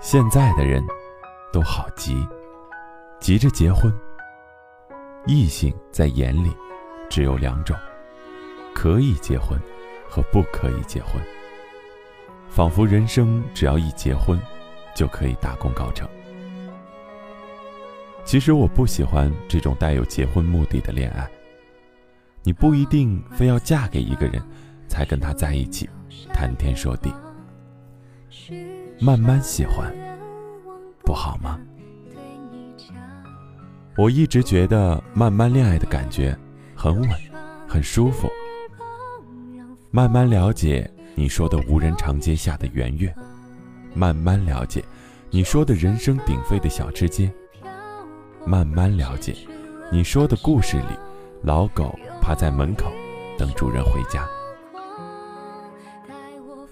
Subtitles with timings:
[0.00, 0.82] 现在的人，
[1.52, 2.26] 都好急，
[3.20, 3.92] 急着结婚。
[5.26, 6.50] 异性在眼里，
[7.10, 7.76] 只有两种：
[8.74, 9.60] 可以结婚，
[10.08, 11.22] 和不可以结婚。
[12.48, 14.40] 仿佛人生只要一结婚，
[14.94, 16.08] 就可以大功告成。
[18.24, 21.30] 其实我不喜欢这种带有结婚目的的恋爱。
[22.42, 24.42] 你不一定非要嫁给一个人，
[24.88, 25.88] 才跟他在一起，
[26.32, 27.12] 谈天说地。
[29.02, 29.90] 慢慢喜欢，
[31.06, 31.58] 不好吗？
[33.96, 36.36] 我一直觉得慢慢恋爱的感觉
[36.74, 37.10] 很稳，
[37.66, 38.28] 很舒服。
[39.90, 43.10] 慢慢了解你说的无人长街下的圆月，
[43.94, 44.84] 慢慢了解
[45.30, 47.32] 你说的人声鼎沸的小吃街，
[48.44, 49.34] 慢慢了解
[49.90, 50.98] 你说的故事里
[51.42, 52.92] 老狗趴在门口
[53.38, 54.28] 等主人回家。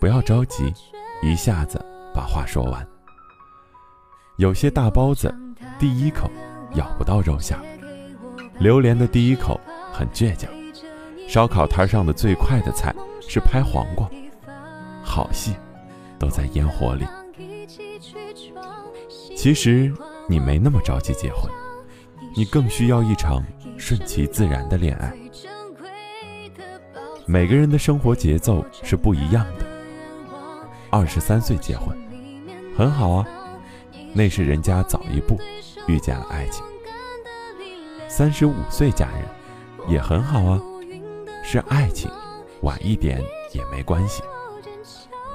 [0.00, 0.74] 不要着急，
[1.22, 1.80] 一下子。
[2.16, 2.84] 把话说完。
[4.38, 5.32] 有些大包子，
[5.78, 6.30] 第一口
[6.74, 7.58] 咬不到肉馅；
[8.58, 9.60] 榴莲的第一口
[9.92, 10.50] 很倔强。
[11.28, 14.08] 烧烤摊上的最快的菜是拍黄瓜。
[15.04, 15.54] 好戏，
[16.18, 17.04] 都在烟火里。
[19.36, 19.92] 其实
[20.26, 21.50] 你没那么着急结婚，
[22.34, 23.44] 你更需要一场
[23.76, 25.12] 顺其自然的恋爱。
[27.26, 29.66] 每个人的生活节奏是不一样的。
[30.90, 31.94] 二十三岁结婚。
[32.76, 33.26] 很好啊，
[34.12, 35.40] 那是人家早一步
[35.86, 36.62] 遇见了爱情。
[38.06, 39.24] 三十五岁嫁人
[39.88, 40.60] 也很好啊，
[41.42, 42.10] 是爱情，
[42.60, 43.18] 晚一点
[43.52, 44.22] 也没关系。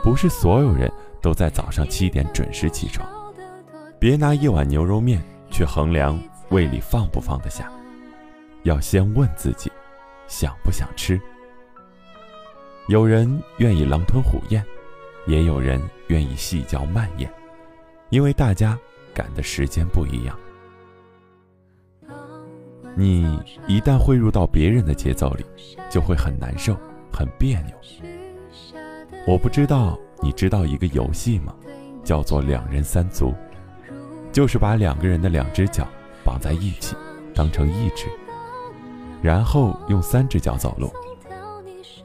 [0.03, 3.09] 不是所有人都在早上七点准时起床。
[3.97, 5.19] 别拿一碗牛肉面
[5.49, 6.19] 去衡量
[6.49, 7.71] 胃里放不放得下，
[8.63, 9.71] 要先问自己，
[10.27, 11.19] 想不想吃。
[12.87, 14.63] 有人愿意狼吞虎咽。
[15.27, 17.29] 也有人愿意细嚼慢咽，
[18.09, 18.77] 因为大家
[19.13, 20.37] 赶的时间不一样。
[22.95, 25.45] 你一旦汇入到别人的节奏里，
[25.89, 26.75] 就会很难受、
[27.11, 27.75] 很别扭。
[29.25, 31.55] 我不知道你知道一个游戏吗？
[32.03, 33.33] 叫做两人三足，
[34.31, 35.87] 就是把两个人的两只脚
[36.25, 36.95] 绑在一起，
[37.33, 38.07] 当成一只，
[39.21, 40.91] 然后用三只脚走路。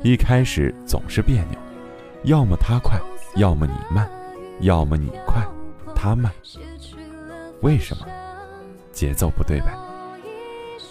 [0.02, 1.58] 一开始总是别扭。
[2.24, 2.98] 要么他快，
[3.36, 4.08] 要么你慢，
[4.60, 5.46] 要么你快，
[5.94, 6.32] 他慢。
[7.62, 8.06] 为什么？
[8.92, 9.66] 节奏不对呗。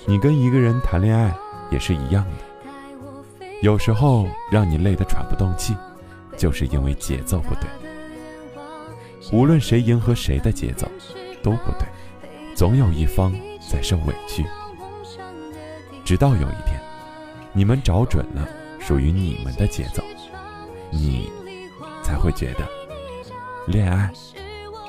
[0.06, 1.36] 你跟一个人谈恋爱
[1.72, 5.76] 也是一样的，有时候让你累得喘不动气，
[6.38, 7.70] 就是因为节奏不对。
[9.32, 10.88] 无论谁迎合谁的节奏，
[11.42, 11.88] 都不对，
[12.54, 13.34] 总有一方
[13.72, 14.46] 在受委屈。
[16.04, 16.80] 直到有一天，
[17.52, 18.48] 你们找准了
[18.80, 20.04] 属于你们的节奏。
[20.92, 21.32] 你
[22.04, 22.68] 才会觉得
[23.68, 24.12] 恋爱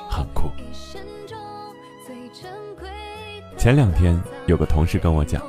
[0.09, 0.51] 很酷。
[3.57, 5.41] 前两天有个同事跟我讲，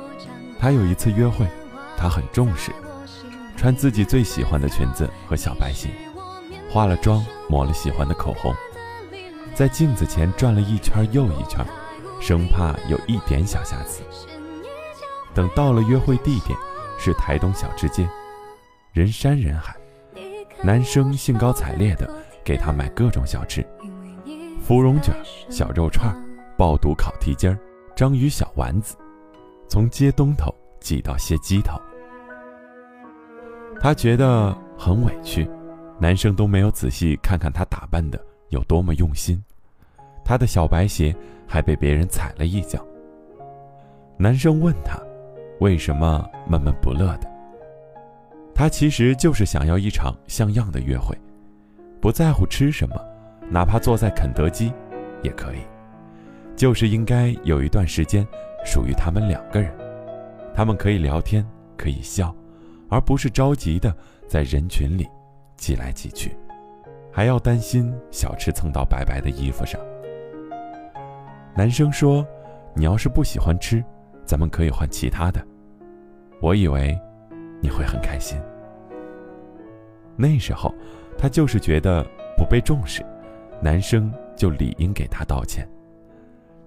[0.59, 1.47] 他有一次约会，
[1.95, 2.71] 他很重视，
[3.55, 5.89] 穿自己最喜欢的裙子和小白鞋，
[6.69, 8.53] 化了妆，抹了喜欢的口红，
[9.53, 11.63] 在镜子前转了一圈又一圈，
[12.19, 14.01] 生怕有一点小瑕疵。
[15.33, 16.57] 等到了约会地点，
[16.99, 18.09] 是台东小吃街，
[18.91, 19.75] 人山人海。
[20.61, 22.09] 男生兴高采烈地
[22.43, 23.65] 给她买各种小吃，
[24.61, 25.15] 芙蓉卷、
[25.49, 26.13] 小肉串、
[26.57, 27.57] 爆肚烤蹄筋、
[27.95, 28.97] 章鱼小丸子，
[29.69, 31.79] 从街东头挤到街鸡头。
[33.79, 35.49] 她觉得很委屈，
[35.97, 39.41] 男生都没有仔细看看她打扮的有多么用心，
[40.25, 41.15] 她的小白鞋
[41.47, 42.85] 还被别人踩了一脚。
[44.17, 44.99] 男生问她，
[45.61, 47.28] 为什么闷闷不乐的？
[48.59, 51.17] 他其实就是想要一场像样的约会，
[52.01, 52.95] 不在乎吃什么，
[53.49, 54.73] 哪怕坐在肯德基，
[55.23, 55.59] 也可以。
[56.57, 58.27] 就是应该有一段时间
[58.65, 59.71] 属于他们两个人，
[60.53, 61.41] 他们可以聊天，
[61.77, 62.35] 可以笑，
[62.89, 63.95] 而不是着急的
[64.27, 65.07] 在人群里
[65.55, 66.35] 挤来挤去，
[67.13, 69.79] 还要担心小吃蹭到白白的衣服上。
[71.55, 72.27] 男生说
[72.75, 73.81] ：“你要是不喜欢吃，
[74.25, 75.41] 咱们可以换其他的。”
[76.43, 76.99] 我以为。
[77.61, 78.39] 你会很开心。
[80.15, 80.73] 那时候，
[81.17, 82.05] 他就是觉得
[82.37, 83.05] 不被重视，
[83.61, 85.67] 男生就理应给他道歉，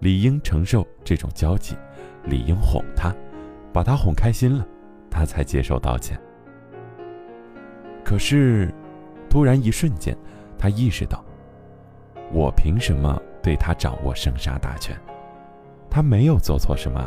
[0.00, 1.76] 理应承受这种交集，
[2.24, 3.14] 理应哄他，
[3.72, 4.66] 把他哄开心了，
[5.10, 6.18] 他才接受道歉。
[8.04, 8.72] 可是，
[9.28, 10.16] 突然一瞬间，
[10.58, 11.22] 他意识到，
[12.32, 14.96] 我凭什么对他掌握生杀大权？
[15.90, 17.06] 他没有做错什么。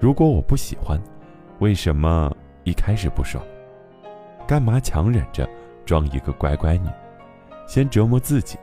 [0.00, 1.00] 如果我不喜欢，
[1.58, 2.32] 为什么？
[2.64, 3.40] 一开始不说，
[4.46, 5.48] 干嘛强忍着
[5.86, 6.88] 装一个乖乖女，
[7.66, 8.58] 先折磨自己，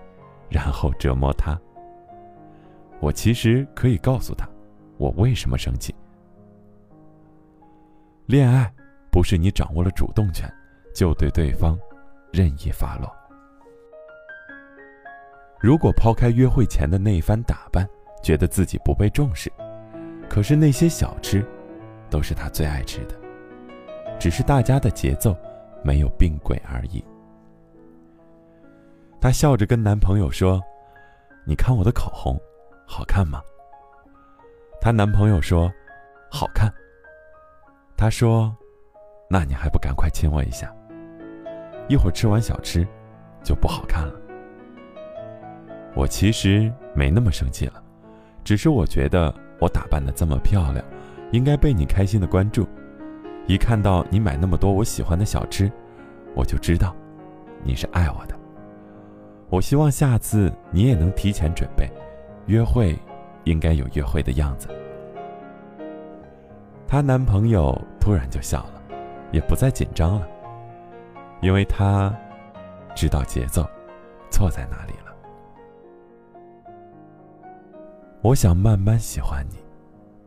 [0.49, 1.59] 然后折磨他。
[2.99, 4.47] 我其实可以告诉他，
[4.97, 5.95] 我为什么生气。
[8.25, 8.71] 恋爱
[9.11, 10.51] 不是你掌握了主动权，
[10.93, 11.77] 就对对方
[12.31, 13.11] 任意发落。
[15.59, 17.87] 如果抛开约会前的那一番打扮，
[18.23, 19.51] 觉得自己不被重视，
[20.27, 21.45] 可是那些小吃，
[22.09, 23.15] 都是他最爱吃的，
[24.21, 25.35] 只是大家的节奏
[25.83, 27.03] 没有并轨而已。
[29.19, 30.61] 她笑着跟男朋友说
[31.43, 32.39] ：“你看我的口红，
[32.85, 33.41] 好看吗？”
[34.79, 35.73] 她男朋友说
[36.29, 36.71] ：“好看。”
[37.97, 38.55] 她说
[39.27, 40.71] ：“那你还不赶快亲我一下？
[41.89, 42.87] 一会儿吃完小吃，
[43.43, 44.13] 就不好看了。”
[45.97, 47.83] 我其实没那么生气了，
[48.43, 50.85] 只是我觉得我打扮的这么漂亮，
[51.31, 52.67] 应该被你开心的关注。
[53.47, 55.69] 一看到你买那么多我喜欢的小吃，
[56.35, 56.95] 我就知道，
[57.63, 58.35] 你是爱我的。
[59.49, 61.89] 我希望下次你也能提前准备，
[62.45, 62.97] 约会
[63.43, 64.69] 应该有约会的样子。
[66.87, 68.81] 她男朋友突然就笑了，
[69.31, 70.27] 也不再紧张了，
[71.41, 72.15] 因为他
[72.95, 73.65] 知道节奏
[74.29, 75.11] 错在哪里了。
[78.21, 79.55] 我想慢慢喜欢你，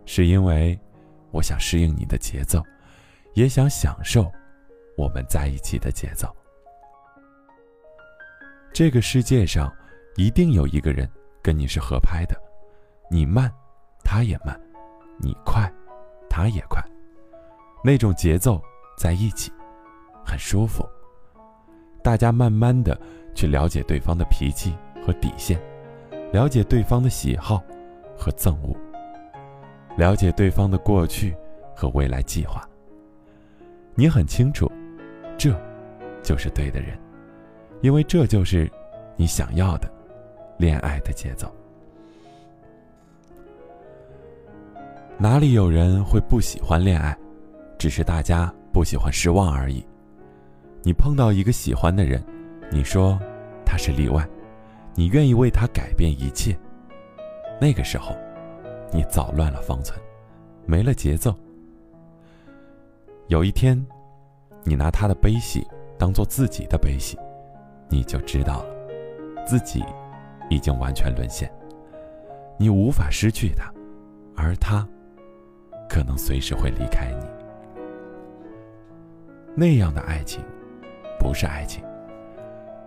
[0.05, 0.79] 是因为
[1.31, 2.63] 我想适应你的节奏，
[3.35, 4.31] 也想享受
[4.97, 6.35] 我们在一起的节奏。
[8.73, 9.73] 这个世界上，
[10.17, 11.09] 一定有一个人
[11.43, 12.35] 跟你是合拍的，
[13.11, 13.53] 你慢，
[14.03, 14.57] 他也慢；
[15.21, 15.73] 你快，
[16.29, 16.83] 他也快。
[17.85, 18.61] 那种节奏
[18.97, 19.53] 在一起，
[20.25, 20.85] 很舒服。
[22.03, 22.99] 大家慢慢的
[23.35, 25.61] 去了解对方的脾气和底线，
[26.33, 27.63] 了解对方的喜好
[28.17, 28.77] 和憎恶，
[29.97, 31.37] 了解对方的过去
[31.77, 32.67] 和未来计划。
[33.95, 34.71] 你很清楚，
[35.39, 35.55] 这，
[36.23, 36.99] 就是对的人。
[37.81, 38.71] 因为这就是
[39.17, 39.91] 你想要的
[40.57, 41.53] 恋爱的节奏。
[45.19, 47.17] 哪里有人会不喜欢恋爱？
[47.79, 49.85] 只是大家不喜欢失望而已。
[50.83, 52.23] 你碰到一个喜欢的人，
[52.71, 53.19] 你说
[53.65, 54.27] 他是例外，
[54.95, 56.57] 你愿意为他改变一切。
[57.61, 58.17] 那个时候，
[58.93, 59.99] 你早乱了方寸，
[60.67, 61.35] 没了节奏。
[63.29, 63.83] 有一天，
[64.65, 65.67] 你拿他的悲喜
[65.99, 67.19] 当做自己的悲喜。
[67.89, 69.83] 你就知道了，自己
[70.51, 71.51] 已经完全沦陷。
[72.59, 73.73] 你无法失去他，
[74.37, 74.87] 而他
[75.89, 77.27] 可能随时会离开你。
[79.55, 80.43] 那样的爱情，
[81.19, 81.83] 不是爱情，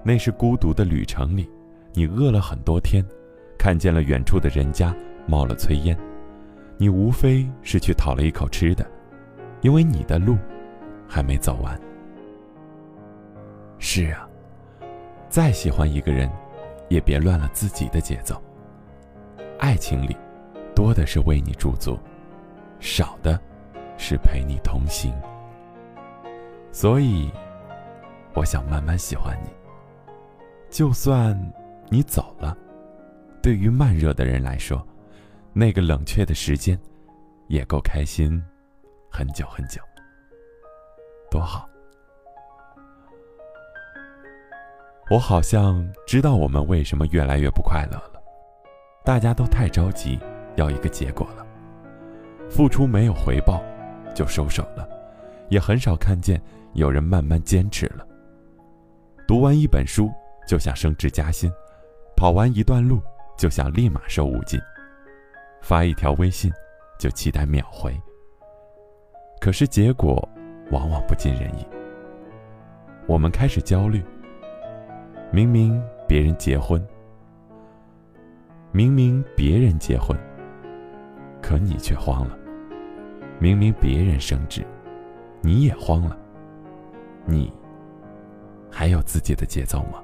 [0.03, 1.49] 那是孤独的旅程里，
[1.93, 3.03] 你饿了很多天，
[3.57, 4.93] 看见了远处的人家
[5.25, 5.97] 冒了炊烟，
[6.77, 8.85] 你无非是去讨了一口吃的，
[9.61, 10.37] 因为你的路
[11.07, 11.79] 还没走完。
[13.79, 14.27] 是啊。
[15.29, 16.31] 再喜欢一个人，
[16.87, 18.41] 也别乱了自己的节奏。
[19.59, 20.15] 爱情里，
[20.73, 21.99] 多的是为你驻足，
[22.79, 23.39] 少的，
[23.97, 25.13] 是陪你同行。
[26.71, 27.29] 所以，
[28.33, 29.49] 我想慢慢喜欢你。
[30.69, 31.37] 就算
[31.89, 32.57] 你走了，
[33.43, 34.85] 对于慢热的人来说，
[35.51, 36.79] 那个冷却的时间，
[37.47, 38.41] 也够开心，
[39.17, 39.81] 很久很久。
[41.31, 41.67] 多好。
[45.09, 48.21] 我好像知道我们为什么越来越不快乐了，
[49.03, 50.19] 大家都太着急
[50.55, 51.43] 要一个结果了，
[52.47, 53.59] 付出没有回报
[54.13, 54.87] 就收手了，
[55.49, 56.39] 也很少看见
[56.73, 58.05] 有人慢慢坚持了。
[59.27, 60.11] 读完一本书
[60.47, 61.51] 就想升职加薪，
[62.15, 63.01] 跑完一段路
[63.35, 64.61] 就想立马瘦五斤，
[65.59, 66.53] 发一条微信
[66.99, 67.99] 就期待秒回。
[69.47, 70.27] 可是结果
[70.71, 71.65] 往往不尽人意，
[73.07, 74.03] 我们开始焦虑。
[75.31, 76.85] 明明别人结婚，
[78.73, 80.17] 明明别人结婚，
[81.41, 82.37] 可你却慌了；
[83.39, 84.65] 明明别人升职，
[85.39, 86.17] 你也慌了。
[87.23, 87.49] 你
[88.69, 90.03] 还有自己的节奏吗？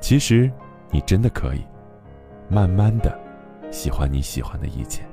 [0.00, 0.50] 其实，
[0.90, 1.62] 你真的可以
[2.48, 3.14] 慢慢的
[3.70, 5.04] 喜欢你喜欢的一切，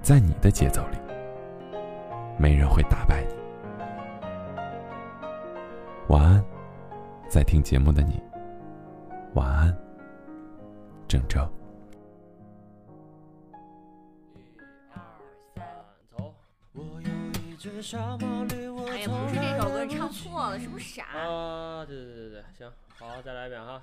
[0.00, 0.96] 在你的节奏里，
[2.38, 3.34] 没人会打败你。
[6.08, 6.44] 晚安。
[7.28, 8.22] 在听节目的你，
[9.34, 9.76] 晚安，
[11.06, 11.46] 郑州。
[18.90, 21.04] 哎呀，不是这首歌，唱错了，是不是傻？
[21.04, 23.82] 啊，对对对对，行，好，再来一遍哈，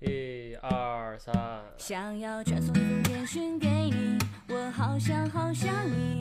[0.00, 1.34] 一二三。
[1.78, 4.18] 想要传送一封电讯给你，
[4.50, 6.20] 我好想好想你。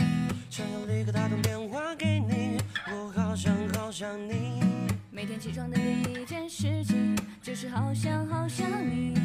[0.55, 2.57] 想要立刻打通电话给你，
[2.89, 4.63] 我好想好想你。
[5.11, 9.19] 每天起床的第一件事情就是好想好想你。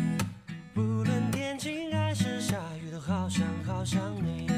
[0.75, 4.49] 不论天晴还是下雨，都好想好想你。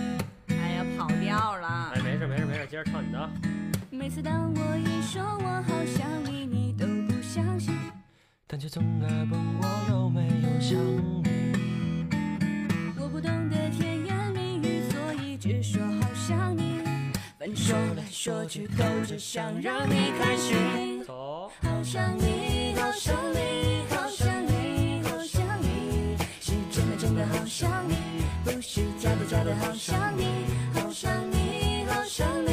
[0.48, 1.92] 哎呀，跑调了。
[1.94, 3.30] 哎，没事没事没事，接着唱你的。
[3.90, 7.74] 每次当我一说我好想你，你都不相信，
[8.46, 10.78] 但却总爱问我有没有想
[18.24, 21.04] 说句都只想让你开心。
[21.04, 21.50] 走。
[21.60, 27.96] 好想你，好想你，好想你，好想你，是真的真的好想你，
[28.44, 32.51] 不是假的假的好想你，好想你，好想你，